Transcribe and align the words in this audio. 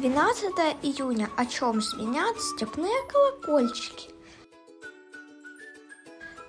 17 0.00 0.54
июня, 0.82 1.28
о 1.36 1.44
чем 1.44 1.80
звенят 1.80 2.40
степные 2.40 2.94
колокольчики. 3.08 4.10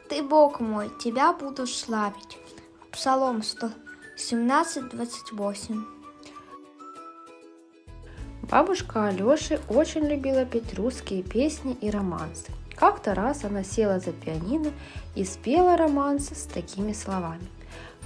Ты, 0.08 0.22
Бог 0.22 0.60
мой, 0.60 0.92
тебя 1.00 1.34
буду 1.34 1.66
славить. 1.66 2.38
Псалом 2.92 3.42
117, 3.42 4.90
28. 4.90 5.84
Бабушка 8.44 9.08
Алёши 9.08 9.60
очень 9.68 10.06
любила 10.06 10.46
петь 10.46 10.76
русские 10.76 11.24
песни 11.24 11.76
и 11.82 11.90
романсы. 11.90 12.52
Как-то 12.76 13.16
раз 13.16 13.46
она 13.46 13.64
села 13.64 14.00
за 14.00 14.12
пианино 14.12 14.72
и 15.16 15.26
спела 15.26 15.76
романсы 15.76 16.36
с 16.36 16.44
такими 16.44 16.94
словами. 16.94 17.48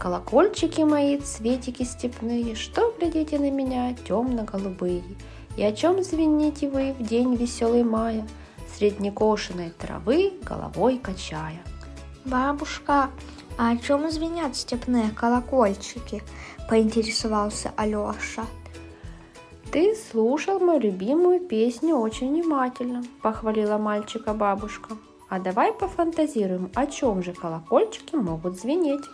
Колокольчики 0.03 0.81
мои, 0.81 1.17
цветики 1.17 1.83
степные, 1.83 2.55
что 2.55 2.93
глядите 2.99 3.39
на 3.39 3.49
меня, 3.49 3.95
темно-голубые? 4.05 5.01
И 5.55 5.63
о 5.63 5.71
чем 5.71 6.03
звените 6.03 6.69
вы 6.69 6.91
в 6.91 7.01
день 7.01 7.35
веселый 7.35 7.83
мая, 7.83 8.27
Средь 8.75 8.99
некошенной 8.99 9.69
травы 9.69 10.33
головой 10.41 10.99
качая? 11.01 11.63
Бабушка, 12.25 13.11
а 13.57 13.71
о 13.71 13.77
чем 13.77 14.11
звенят 14.11 14.57
степные 14.57 15.09
колокольчики? 15.11 16.21
Поинтересовался 16.67 17.71
Алеша. 17.77 18.45
Ты 19.71 19.95
слушал 19.95 20.59
мою 20.59 20.81
любимую 20.81 21.39
песню 21.39 21.95
очень 21.95 22.29
внимательно, 22.29 23.05
похвалила 23.21 23.77
мальчика 23.77 24.33
бабушка. 24.33 24.97
А 25.29 25.39
давай 25.39 25.71
пофантазируем, 25.71 26.71
о 26.75 26.87
чем 26.87 27.23
же 27.23 27.31
колокольчики 27.31 28.15
могут 28.15 28.59
звенеть. 28.59 29.05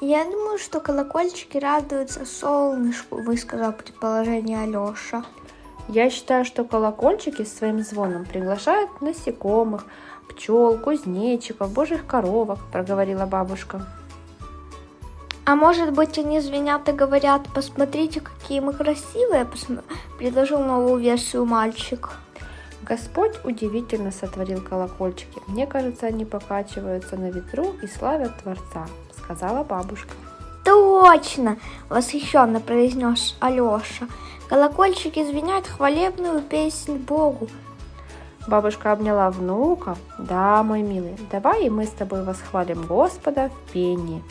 Я 0.00 0.24
думаю, 0.24 0.58
что 0.58 0.80
колокольчики 0.80 1.56
радуются 1.56 2.26
солнышку, 2.26 3.16
высказал 3.16 3.72
предположение 3.72 4.60
Алеша. 4.60 5.24
Я 5.88 6.10
считаю, 6.10 6.44
что 6.44 6.64
колокольчики 6.64 7.44
своим 7.44 7.82
звоном 7.82 8.26
приглашают 8.26 9.00
насекомых, 9.00 9.86
пчел, 10.28 10.76
кузнечиков, 10.76 11.72
божьих 11.72 12.06
коровок, 12.06 12.58
проговорила 12.70 13.24
бабушка. 13.24 13.86
А 15.46 15.54
может 15.54 15.92
быть 15.92 16.18
они 16.18 16.40
звенят 16.40 16.88
и 16.88 16.92
говорят, 16.92 17.48
посмотрите, 17.54 18.20
какие 18.20 18.60
мы 18.60 18.74
красивые, 18.74 19.48
предложил 20.18 20.58
новую 20.58 20.98
версию 20.98 21.46
мальчик. 21.46 22.10
Господь 22.82 23.38
удивительно 23.44 24.10
сотворил 24.10 24.60
колокольчики. 24.60 25.40
Мне 25.46 25.66
кажется, 25.66 26.06
они 26.06 26.24
покачиваются 26.24 27.16
на 27.16 27.30
ветру 27.30 27.74
и 27.82 27.86
славят 27.86 28.36
Творца, 28.42 28.86
сказала 29.26 29.64
бабушка. 29.64 30.14
Точно! 30.64 31.58
Восхищенно 31.88 32.60
произнес 32.60 33.36
Алеша. 33.40 34.06
Колокольчики 34.48 35.24
звенят 35.24 35.66
хвалебную 35.66 36.42
песнь 36.42 36.96
Богу. 36.96 37.48
Бабушка 38.46 38.92
обняла 38.92 39.30
внука. 39.30 39.96
Да, 40.18 40.62
мой 40.62 40.82
милый, 40.82 41.16
давай 41.30 41.66
и 41.66 41.70
мы 41.70 41.84
с 41.86 41.90
тобой 41.90 42.22
восхвалим 42.22 42.86
Господа 42.86 43.50
в 43.50 43.72
пении. 43.72 44.22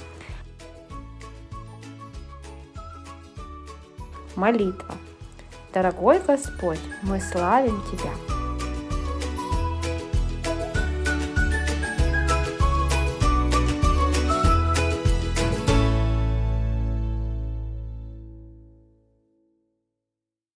Молитва. 4.35 4.95
Дорогой 5.73 6.19
Господь, 6.25 6.79
мы 7.03 7.19
славим 7.19 7.81
Тебя. 7.91 8.34